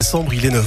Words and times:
décembre, 0.00 0.32
il 0.32 0.46
est 0.46 0.50
9h. 0.50 0.62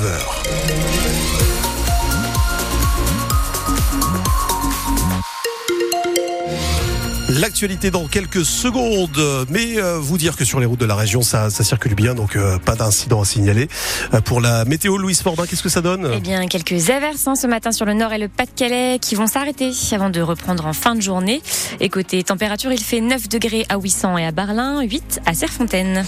L'actualité 7.30 7.92
dans 7.92 8.08
quelques 8.08 8.44
secondes, 8.44 9.48
mais 9.50 9.78
euh, 9.78 9.98
vous 10.00 10.18
dire 10.18 10.36
que 10.36 10.44
sur 10.44 10.60
les 10.60 10.66
routes 10.66 10.82
de 10.82 10.86
la 10.86 10.96
région, 10.96 11.22
ça, 11.22 11.50
circule 11.50 11.96
bien, 11.96 12.14
donc 12.14 12.36
euh, 12.36 12.60
pas 12.60 12.76
d'incident 12.76 13.22
à 13.22 13.26
signaler. 13.26 13.70
Euh, 14.14 14.20
pour 14.20 14.42
la 14.42 14.66
météo, 14.66 14.98
Louise 14.98 15.22
Forbin, 15.22 15.46
qu'est-ce 15.48 15.64
que 15.64 15.70
ça 15.70 15.80
donne? 15.80 16.12
Eh 16.14 16.20
bien, 16.20 16.46
quelques 16.48 16.90
averses 16.90 17.26
hein, 17.26 17.36
ce 17.36 17.48
matin 17.48 17.72
sur 17.72 17.86
le 17.86 17.94
nord 17.94 18.12
et 18.12 18.18
le 18.18 18.28
Pas-de-Calais 18.28 19.00
qui 19.00 19.16
vont 19.16 19.28
s'arrêter 19.28 19.72
avant 19.94 20.10
de 20.10 20.20
reprendre 20.20 20.66
en 20.66 20.74
fin 20.74 20.94
de 20.94 21.02
journée. 21.02 21.42
Et 21.80 21.88
côté 21.88 22.22
température, 22.22 22.74
il 22.74 22.84
fait 22.84 23.00
9 23.00 23.30
degrés 23.30 23.66
à 23.70 23.78
800 23.78 24.18
et 24.18 24.26
à 24.26 24.34
Barlin, 24.34 24.82
8 24.82 25.22
à 25.26 25.34
Serfontaine. 25.34 26.04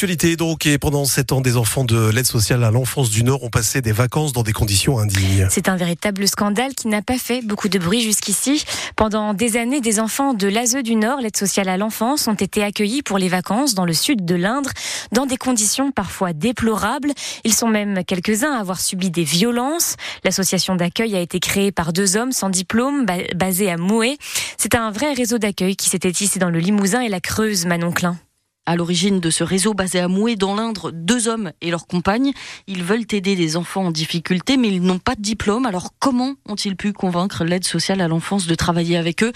L'actualité 0.00 0.36
pendant 0.78 1.04
sept 1.06 1.32
ans, 1.32 1.40
des 1.40 1.56
enfants 1.56 1.82
de 1.82 2.10
l'aide 2.10 2.24
sociale 2.24 2.62
à 2.62 2.70
l'enfance 2.70 3.10
du 3.10 3.24
Nord 3.24 3.42
ont 3.42 3.48
passé 3.48 3.80
des 3.80 3.90
vacances 3.90 4.32
dans 4.32 4.44
des 4.44 4.52
conditions 4.52 5.00
indignes. 5.00 5.48
C'est 5.50 5.68
un 5.68 5.74
véritable 5.74 6.28
scandale 6.28 6.76
qui 6.76 6.86
n'a 6.86 7.02
pas 7.02 7.18
fait 7.18 7.42
beaucoup 7.42 7.68
de 7.68 7.80
bruit 7.80 8.00
jusqu'ici. 8.00 8.64
Pendant 8.94 9.34
des 9.34 9.56
années, 9.56 9.80
des 9.80 9.98
enfants 9.98 10.34
de 10.34 10.46
l'ASE 10.46 10.76
du 10.84 10.94
Nord, 10.94 11.20
l'aide 11.20 11.36
sociale 11.36 11.68
à 11.68 11.76
l'enfance, 11.76 12.28
ont 12.28 12.34
été 12.34 12.62
accueillis 12.62 13.02
pour 13.02 13.18
les 13.18 13.28
vacances 13.28 13.74
dans 13.74 13.84
le 13.84 13.92
sud 13.92 14.24
de 14.24 14.36
l'Indre, 14.36 14.70
dans 15.10 15.26
des 15.26 15.36
conditions 15.36 15.90
parfois 15.90 16.32
déplorables. 16.32 17.10
Ils 17.42 17.52
sont 17.54 17.66
même 17.66 18.04
quelques-uns 18.04 18.52
à 18.52 18.60
avoir 18.60 18.80
subi 18.80 19.10
des 19.10 19.24
violences. 19.24 19.96
L'association 20.22 20.76
d'accueil 20.76 21.16
a 21.16 21.20
été 21.20 21.40
créée 21.40 21.72
par 21.72 21.92
deux 21.92 22.16
hommes 22.16 22.30
sans 22.30 22.50
diplôme, 22.50 23.04
basés 23.34 23.68
à 23.68 23.76
Mouet. 23.76 24.16
C'est 24.58 24.76
un 24.76 24.92
vrai 24.92 25.12
réseau 25.12 25.38
d'accueil 25.38 25.74
qui 25.74 25.88
s'était 25.88 26.12
tissé 26.12 26.38
dans 26.38 26.50
le 26.50 26.60
Limousin 26.60 27.00
et 27.00 27.08
la 27.08 27.18
Creuse, 27.18 27.66
Manon 27.66 27.90
Klein. 27.90 28.16
À 28.68 28.76
l'origine 28.76 29.18
de 29.18 29.30
ce 29.30 29.44
réseau 29.44 29.72
basé 29.72 29.98
à 29.98 30.08
Mouet, 30.08 30.36
dans 30.36 30.54
l'Indre, 30.54 30.90
deux 30.90 31.26
hommes 31.26 31.52
et 31.62 31.70
leurs 31.70 31.86
compagnes. 31.86 32.32
Ils 32.66 32.84
veulent 32.84 33.06
aider 33.10 33.34
des 33.34 33.56
enfants 33.56 33.86
en 33.86 33.90
difficulté, 33.90 34.58
mais 34.58 34.68
ils 34.68 34.82
n'ont 34.82 34.98
pas 34.98 35.14
de 35.14 35.22
diplôme. 35.22 35.64
Alors 35.64 35.94
comment 35.98 36.34
ont-ils 36.46 36.76
pu 36.76 36.92
convaincre 36.92 37.44
l'aide 37.44 37.64
sociale 37.64 38.02
à 38.02 38.08
l'enfance 38.08 38.46
de 38.46 38.54
travailler 38.54 38.98
avec 38.98 39.22
eux? 39.22 39.32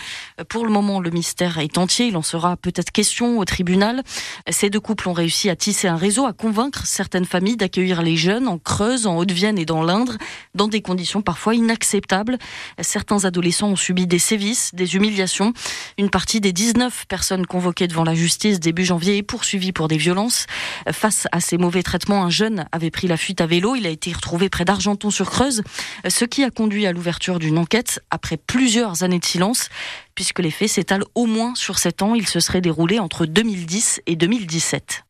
Pour 0.51 0.67
le 0.67 0.71
moment, 0.71 1.01
le 1.01 1.09
mystère 1.09 1.57
est 1.61 1.79
entier. 1.79 2.09
Il 2.09 2.19
en 2.19 2.23
sera 2.23 2.59
peut-être 2.59 2.91
question 2.91 3.39
au 3.39 3.47
tribunal. 3.47 4.03
Ces 4.51 4.69
deux 4.69 4.81
couples 4.81 5.09
ont 5.09 5.15
réussi 5.15 5.49
à 5.49 5.57
tisser 5.57 5.89
un 5.89 5.97
réseau, 5.97 6.27
à 6.27 6.35
convaincre 6.35 6.85
certaines 6.85 7.25
familles 7.25 7.57
d'accueillir 7.57 8.03
les 8.03 8.19
jeunes 8.19 8.47
en 8.47 8.59
Creuse, 8.59 9.07
en 9.07 9.17
Haute-Vienne 9.17 9.59
et 9.59 9.65
dans 9.65 9.83
l'Indre, 9.83 10.19
dans 10.55 10.69
des 10.69 10.83
conditions 10.83 11.23
parfois 11.23 11.55
inacceptables. 11.55 12.37
Certains 12.83 13.25
adolescents 13.25 13.69
ont 13.69 13.77
subi 13.77 14.07
des 14.07 14.19
sévices, 14.19 14.75
des 14.75 14.95
humiliations. 14.95 15.55
Une 15.97 16.11
partie 16.11 16.43
des 16.43 16.53
19 16.53 17.07
personnes 17.09 17.47
convoquées 17.47 17.89
devant 17.89 18.05
la 18.05 18.15
justice 18.15 18.61
début 18.61 18.85
janvier 18.85 19.22
poursuivi 19.23 19.73
pour 19.73 19.89
des 19.89 19.97
violences. 19.97 20.47
Face 20.91 21.27
à 21.33 21.41
ces 21.41 21.59
mauvais 21.59 21.83
traitements, 21.83 22.25
un 22.25 22.31
jeune 22.31 22.67
avait 22.73 22.91
pris 22.91 23.09
la 23.09 23.17
fuite 23.17 23.41
à 23.41 23.47
vélo. 23.47 23.75
Il 23.75 23.87
a 23.87 23.91
été 23.91 24.13
retrouvé 24.13 24.49
près 24.49 24.65
d'Argenton-sur-Creuse, 24.65 25.63
ce 26.09 26.25
qui 26.25 26.45
a 26.45 26.51
conduit 26.51 26.87
à 26.87 26.93
l'ouverture 26.93 27.39
d'une 27.39 27.59
enquête 27.59 28.01
après 28.11 28.37
plusieurs 28.37 29.03
années 29.03 29.19
de 29.19 29.25
silence, 29.25 29.69
puisque 30.15 30.41
les 30.41 30.51
faits 30.51 30.71
s'étalent 30.71 31.07
au 31.15 31.27
moins 31.27 31.55
sur 31.55 31.79
sept 31.79 32.03
ans. 32.03 32.15
Ils 32.15 32.29
se 32.29 32.41
seraient 32.41 32.61
déroulés 32.61 32.99
entre 32.99 33.27
2010 33.27 34.03
et 34.07 34.17
2017. 34.17 35.05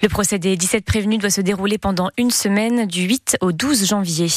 Le 0.00 0.08
procès 0.08 0.38
des 0.38 0.56
17 0.56 0.84
prévenus 0.84 1.18
doit 1.18 1.30
se 1.30 1.40
dérouler 1.40 1.76
pendant 1.76 2.10
une 2.16 2.30
semaine 2.30 2.86
du 2.86 3.02
8 3.02 3.38
au 3.40 3.50
12 3.50 3.84
janvier. 3.86 4.28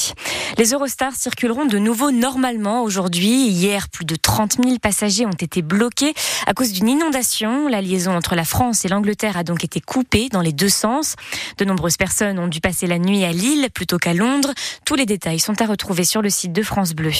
Les 0.57 0.73
Eurostars 0.73 1.15
circuleront 1.15 1.65
de 1.65 1.77
nouveau 1.77 2.09
normalement 2.09 2.81
aujourd'hui. 2.81 3.47
Hier, 3.47 3.87
plus 3.89 4.05
de 4.05 4.15
30 4.15 4.57
000 4.63 4.79
passagers 4.79 5.27
ont 5.27 5.29
été 5.29 5.61
bloqués 5.61 6.13
à 6.47 6.53
cause 6.53 6.71
d'une 6.71 6.89
inondation. 6.89 7.67
La 7.67 7.81
liaison 7.81 8.15
entre 8.15 8.35
la 8.35 8.43
France 8.43 8.85
et 8.85 8.87
l'Angleterre 8.87 9.37
a 9.37 9.43
donc 9.43 9.63
été 9.63 9.81
coupée 9.81 10.29
dans 10.29 10.41
les 10.41 10.51
deux 10.51 10.69
sens. 10.69 11.15
De 11.59 11.65
nombreuses 11.65 11.97
personnes 11.97 12.39
ont 12.39 12.47
dû 12.47 12.59
passer 12.59 12.87
la 12.87 12.97
nuit 12.97 13.23
à 13.23 13.31
Lille 13.31 13.69
plutôt 13.71 13.99
qu'à 13.99 14.15
Londres. 14.15 14.53
Tous 14.83 14.95
les 14.95 15.05
détails 15.05 15.39
sont 15.39 15.61
à 15.61 15.67
retrouver 15.67 16.05
sur 16.05 16.23
le 16.23 16.31
site 16.31 16.53
de 16.53 16.63
France 16.63 16.93
Bleu. 16.93 17.11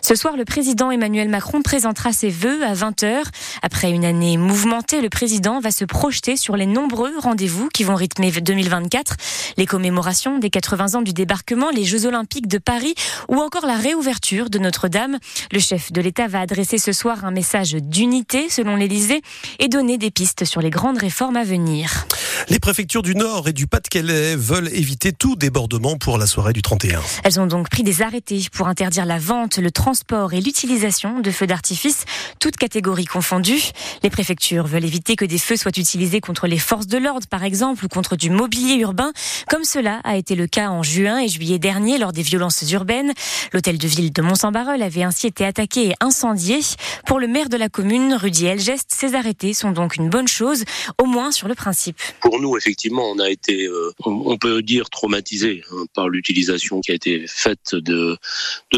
Ce 0.00 0.14
soir, 0.14 0.36
le 0.36 0.44
président 0.44 0.90
Emmanuel 0.90 1.28
Macron 1.28 1.60
présentera 1.60 2.12
ses 2.12 2.30
vœux 2.30 2.64
à 2.64 2.72
20h. 2.72 3.24
Après 3.62 3.90
une 3.90 4.04
année 4.04 4.38
mouvementée, 4.38 5.02
le 5.02 5.10
président 5.10 5.60
va 5.60 5.70
se 5.70 5.84
projeter 5.84 6.36
sur 6.36 6.56
les 6.56 6.66
nombreux 6.66 7.12
rendez-vous 7.18 7.65
qui 7.72 7.84
vont 7.84 7.94
rythmer 7.94 8.30
2024. 8.30 9.14
Les 9.56 9.66
commémorations 9.66 10.38
des 10.38 10.50
80 10.50 10.94
ans 10.94 11.02
du 11.02 11.12
débarquement, 11.12 11.70
les 11.70 11.84
Jeux 11.84 12.06
Olympiques 12.06 12.48
de 12.48 12.58
Paris 12.58 12.94
ou 13.28 13.36
encore 13.36 13.66
la 13.66 13.76
réouverture 13.76 14.50
de 14.50 14.58
Notre-Dame. 14.58 15.18
Le 15.52 15.58
chef 15.58 15.92
de 15.92 16.00
l'État 16.00 16.28
va 16.28 16.40
adresser 16.40 16.78
ce 16.78 16.92
soir 16.92 17.24
un 17.24 17.30
message 17.30 17.72
d'unité 17.74 18.48
selon 18.48 18.76
l'Élysée 18.76 19.22
et 19.58 19.68
donner 19.68 19.98
des 19.98 20.10
pistes 20.10 20.44
sur 20.44 20.60
les 20.60 20.70
grandes 20.70 20.98
réformes 20.98 21.36
à 21.36 21.44
venir. 21.44 22.06
Les 22.48 22.58
préfectures 22.58 23.02
du 23.02 23.14
Nord 23.14 23.48
et 23.48 23.52
du 23.52 23.66
Pas-de-Calais 23.66 24.36
veulent 24.36 24.68
éviter 24.72 25.12
tout 25.12 25.36
débordement 25.36 25.96
pour 25.96 26.18
la 26.18 26.26
soirée 26.26 26.52
du 26.52 26.62
31. 26.62 27.00
Elles 27.24 27.40
ont 27.40 27.46
donc 27.46 27.68
pris 27.70 27.82
des 27.82 28.02
arrêtés 28.02 28.46
pour 28.52 28.68
interdire 28.68 29.06
la 29.06 29.18
vente, 29.18 29.58
le 29.58 29.70
transport 29.70 30.34
et 30.34 30.40
l'utilisation 30.40 31.20
de 31.20 31.30
feux 31.30 31.46
d'artifice, 31.46 32.04
toutes 32.38 32.56
catégories 32.56 33.06
confondues. 33.06 33.70
Les 34.02 34.10
préfectures 34.10 34.66
veulent 34.66 34.84
éviter 34.84 35.16
que 35.16 35.24
des 35.24 35.38
feux 35.38 35.56
soient 35.56 35.76
utilisés 35.76 36.20
contre 36.20 36.46
les 36.46 36.58
forces 36.58 36.86
de 36.86 36.98
l'ordre, 36.98 37.26
par 37.26 37.42
exemple, 37.42 37.55
ou 37.62 37.88
contre 37.88 38.16
du 38.16 38.30
mobilier 38.30 38.76
urbain, 38.76 39.12
comme 39.48 39.64
cela 39.64 40.00
a 40.04 40.16
été 40.16 40.34
le 40.34 40.46
cas 40.46 40.68
en 40.68 40.82
juin 40.82 41.18
et 41.18 41.28
juillet 41.28 41.58
dernier 41.58 41.98
lors 41.98 42.12
des 42.12 42.22
violences 42.22 42.70
urbaines. 42.70 43.12
L'hôtel 43.52 43.78
de 43.78 43.86
ville 43.86 44.12
de 44.12 44.22
Mont-Saint-Barreul 44.22 44.82
avait 44.82 45.02
ainsi 45.02 45.26
été 45.26 45.44
attaqué 45.44 45.88
et 45.88 45.94
incendié. 46.00 46.60
Pour 47.06 47.18
le 47.18 47.28
maire 47.28 47.48
de 47.48 47.56
la 47.56 47.68
commune, 47.68 48.14
Rudy 48.14 48.46
Elgest, 48.46 48.90
ces 48.92 49.14
arrêtés 49.14 49.54
sont 49.54 49.72
donc 49.72 49.96
une 49.96 50.08
bonne 50.08 50.28
chose, 50.28 50.64
au 51.02 51.06
moins 51.06 51.32
sur 51.32 51.48
le 51.48 51.54
principe. 51.54 51.98
Pour 52.20 52.40
nous, 52.40 52.56
effectivement, 52.56 53.10
on 53.10 53.18
a 53.18 53.30
été, 53.30 53.66
euh, 53.66 53.92
on 54.04 54.36
peut 54.38 54.62
dire, 54.62 54.90
traumatisé 54.90 55.62
hein, 55.72 55.84
par 55.94 56.08
l'utilisation 56.08 56.80
qui 56.80 56.92
a 56.92 56.94
été 56.94 57.24
faite 57.26 57.74
de, 57.74 58.18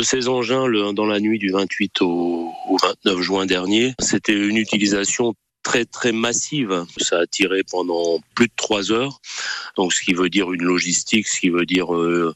ces 0.02 0.28
engins 0.28 0.92
dans 0.92 1.06
la 1.06 1.20
nuit 1.20 1.38
du 1.38 1.50
28 1.50 2.02
au, 2.02 2.52
au 2.68 2.76
29 2.80 3.20
juin 3.20 3.46
dernier. 3.46 3.94
C'était 4.00 4.32
une 4.32 4.56
utilisation 4.56 5.34
très 5.62 5.84
très 5.84 6.12
massive. 6.12 6.84
Ça 6.98 7.20
a 7.20 7.26
tiré 7.26 7.62
pendant 7.62 8.20
plus 8.34 8.46
de 8.46 8.52
trois 8.56 8.90
heures, 8.92 9.20
donc 9.76 9.92
ce 9.92 10.02
qui 10.02 10.14
veut 10.14 10.30
dire 10.30 10.52
une 10.52 10.62
logistique, 10.62 11.28
ce 11.28 11.40
qui 11.40 11.50
veut 11.50 11.66
dire 11.66 11.94
euh, 11.94 12.34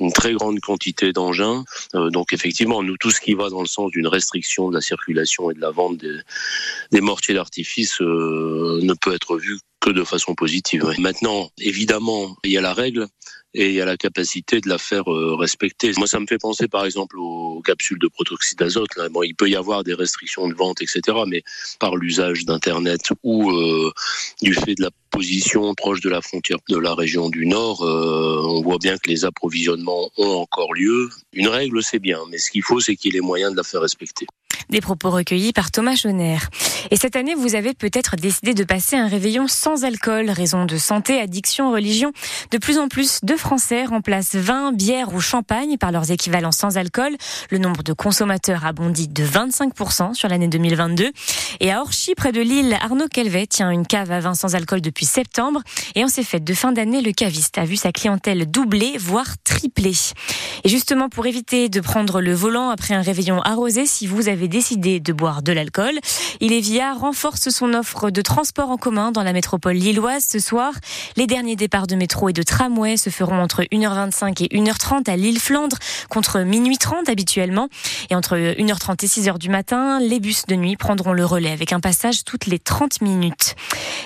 une 0.00 0.12
très 0.12 0.32
grande 0.32 0.60
quantité 0.60 1.12
d'engins. 1.12 1.64
Euh, 1.94 2.10
donc 2.10 2.32
effectivement, 2.32 2.82
nous 2.82 2.96
tout 2.96 3.10
ce 3.10 3.20
qui 3.20 3.34
va 3.34 3.50
dans 3.50 3.60
le 3.60 3.66
sens 3.66 3.90
d'une 3.90 4.06
restriction 4.06 4.68
de 4.68 4.74
la 4.74 4.80
circulation 4.80 5.50
et 5.50 5.54
de 5.54 5.60
la 5.60 5.70
vente 5.70 5.98
des, 5.98 7.00
mortiers 7.00 7.34
d'artifice 7.34 8.00
euh, 8.00 8.80
ne 8.82 8.94
peut 8.94 9.14
être 9.14 9.36
vu 9.36 9.58
que 9.80 9.90
de 9.90 10.04
façon 10.04 10.34
positive. 10.34 10.84
Maintenant, 10.98 11.50
évidemment, 11.58 12.36
il 12.44 12.52
y 12.52 12.58
a 12.58 12.60
la 12.60 12.72
règle 12.72 13.08
et 13.54 13.80
a 13.80 13.84
la 13.84 13.96
capacité 13.96 14.60
de 14.60 14.68
la 14.68 14.78
faire 14.78 15.04
respecter. 15.06 15.92
Moi, 15.98 16.06
ça 16.06 16.20
me 16.20 16.26
fait 16.26 16.38
penser 16.38 16.68
par 16.68 16.84
exemple 16.84 17.16
aux 17.18 17.62
capsules 17.62 17.98
de 17.98 18.08
protoxyde 18.08 18.58
d'azote. 18.58 18.90
Bon, 19.10 19.22
il 19.22 19.34
peut 19.34 19.48
y 19.48 19.56
avoir 19.56 19.84
des 19.84 19.94
restrictions 19.94 20.48
de 20.48 20.54
vente, 20.54 20.82
etc., 20.82 21.00
mais 21.26 21.42
par 21.78 21.96
l'usage 21.96 22.44
d'Internet 22.44 23.08
ou 23.22 23.50
euh, 23.50 23.92
du 24.40 24.54
fait 24.54 24.74
de 24.74 24.82
la 24.82 24.90
position 25.10 25.74
proche 25.74 26.00
de 26.00 26.08
la 26.08 26.22
frontière 26.22 26.58
de 26.68 26.78
la 26.78 26.94
région 26.94 27.28
du 27.28 27.46
Nord, 27.46 27.82
euh, 27.82 28.42
on 28.44 28.62
voit 28.62 28.78
bien 28.78 28.96
que 28.96 29.10
les 29.10 29.24
approvisionnements 29.24 30.10
ont 30.16 30.36
encore 30.36 30.72
lieu. 30.74 31.10
Une 31.32 31.48
règle, 31.48 31.82
c'est 31.82 31.98
bien, 31.98 32.18
mais 32.30 32.38
ce 32.38 32.50
qu'il 32.50 32.62
faut, 32.62 32.80
c'est 32.80 32.96
qu'il 32.96 33.12
y 33.12 33.16
ait 33.16 33.20
les 33.20 33.26
moyens 33.26 33.52
de 33.52 33.56
la 33.56 33.62
faire 33.62 33.82
respecter. 33.82 34.26
Des 34.70 34.80
propos 34.80 35.10
recueillis 35.10 35.52
par 35.52 35.70
Thomas 35.70 35.96
Schoner. 35.96 36.38
Et 36.90 36.96
cette 36.96 37.16
année, 37.16 37.34
vous 37.34 37.54
avez 37.54 37.74
peut-être 37.74 38.16
décidé 38.16 38.54
de 38.54 38.64
passer 38.64 38.96
un 38.96 39.06
réveillon 39.06 39.46
sans 39.48 39.84
alcool. 39.84 40.30
Raison 40.30 40.64
de 40.64 40.76
santé, 40.76 41.20
addiction, 41.20 41.72
religion. 41.72 42.12
De 42.50 42.58
plus 42.58 42.78
en 42.78 42.88
plus 42.88 43.20
de 43.22 43.34
Français 43.42 43.86
remplacent 43.86 44.36
vin, 44.36 44.70
bière 44.70 45.12
ou 45.12 45.20
champagne 45.20 45.76
par 45.76 45.90
leurs 45.90 46.12
équivalents 46.12 46.52
sans 46.52 46.78
alcool. 46.78 47.16
Le 47.50 47.58
nombre 47.58 47.82
de 47.82 47.92
consommateurs 47.92 48.64
a 48.64 48.72
bondi 48.72 49.08
de 49.08 49.24
25% 49.24 50.14
sur 50.14 50.28
l'année 50.28 50.46
2022. 50.46 51.10
Et 51.58 51.72
à 51.72 51.80
Orchy, 51.80 52.14
près 52.14 52.30
de 52.30 52.40
Lille, 52.40 52.78
Arnaud 52.80 53.08
Kelvet 53.08 53.48
tient 53.48 53.70
une 53.70 53.84
cave 53.84 54.12
à 54.12 54.20
vin 54.20 54.34
sans 54.34 54.54
alcool 54.54 54.80
depuis 54.80 55.06
septembre. 55.06 55.60
Et 55.96 56.04
en 56.04 56.08
ces 56.08 56.22
fêtes 56.22 56.44
de 56.44 56.54
fin 56.54 56.70
d'année, 56.70 57.02
le 57.02 57.10
caviste 57.10 57.58
a 57.58 57.64
vu 57.64 57.74
sa 57.74 57.90
clientèle 57.90 58.48
doubler, 58.48 58.96
voire 58.96 59.34
tripler. 59.42 59.92
Et 60.62 60.68
justement, 60.68 61.08
pour 61.08 61.26
éviter 61.26 61.68
de 61.68 61.80
prendre 61.80 62.20
le 62.20 62.32
volant 62.32 62.70
après 62.70 62.94
un 62.94 63.02
réveillon 63.02 63.42
arrosé, 63.42 63.86
si 63.86 64.06
vous 64.06 64.28
avez 64.28 64.46
décidé 64.46 65.00
de 65.00 65.12
boire 65.12 65.42
de 65.42 65.50
l'alcool. 65.50 65.98
Il 66.40 66.52
est 66.52 66.60
via 66.60 66.94
renforce 66.94 67.50
son 67.50 67.74
offre 67.74 68.10
de 68.10 68.22
transport 68.22 68.70
en 68.70 68.76
commun 68.76 69.10
dans 69.10 69.24
la 69.24 69.32
métropole 69.32 69.74
lilloise 69.74 70.24
ce 70.28 70.38
soir. 70.38 70.72
Les 71.16 71.26
derniers 71.26 71.56
départs 71.56 71.88
de 71.88 71.96
métro 71.96 72.28
et 72.28 72.32
de 72.32 72.44
tramway 72.44 72.96
se 72.96 73.10
feront 73.10 73.31
entre 73.40 73.62
1h25 73.62 74.44
et 74.44 74.48
1h30 74.56 75.10
à 75.10 75.16
l'île 75.16 75.40
Flandre 75.40 75.78
contre 76.08 76.40
minuit 76.40 76.78
30 76.78 77.08
habituellement. 77.08 77.68
Et 78.10 78.14
entre 78.14 78.36
1h30 78.36 79.04
et 79.04 79.08
6h 79.08 79.38
du 79.38 79.48
matin, 79.48 80.00
les 80.00 80.20
bus 80.20 80.46
de 80.46 80.54
nuit 80.54 80.76
prendront 80.76 81.12
le 81.12 81.24
relais 81.24 81.52
avec 81.52 81.72
un 81.72 81.80
passage 81.80 82.24
toutes 82.24 82.46
les 82.46 82.58
30 82.58 83.00
minutes. 83.00 83.54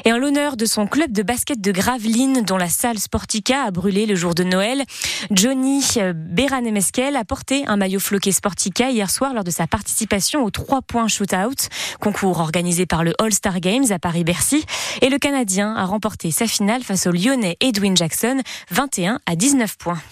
Et 0.04 0.12
en 0.12 0.18
l'honneur 0.18 0.56
de 0.56 0.66
son 0.66 0.86
club 0.86 1.12
de 1.12 1.22
basket 1.22 1.60
de 1.60 1.72
Gravelines, 1.72 2.42
dont 2.42 2.56
la 2.56 2.68
salle 2.68 2.98
Sportica 2.98 3.64
a 3.64 3.70
brûlé 3.70 4.06
le 4.06 4.14
jour 4.14 4.34
de 4.34 4.44
Noël, 4.44 4.82
Johnny 5.30 5.82
Beranemeskel 6.14 7.16
a 7.16 7.24
porté 7.24 7.64
un 7.66 7.76
maillot 7.76 8.00
floqué 8.00 8.32
Sportica 8.32 8.90
hier 8.90 9.10
soir 9.10 9.34
lors 9.34 9.44
de 9.44 9.50
sa 9.50 9.66
participation 9.66 10.44
au 10.44 10.50
3 10.50 10.82
points 10.82 11.08
shootout, 11.08 11.68
concours 12.00 12.40
organisé 12.40 12.86
par 12.86 13.04
le 13.04 13.12
All-Star 13.18 13.60
Games 13.60 13.86
à 13.90 13.98
Paris-Bercy. 13.98 14.64
Et 15.02 15.08
le 15.08 15.18
Canadien 15.18 15.74
a 15.74 15.84
remporté 15.84 16.30
sa 16.30 16.46
finale 16.46 16.82
face 16.82 17.06
au 17.06 17.10
Lyonnais 17.10 17.56
Edwin 17.60 17.96
Jackson, 17.96 18.40
21 18.70 19.15
à 19.24 19.36
19 19.36 19.76
points. 19.78 20.00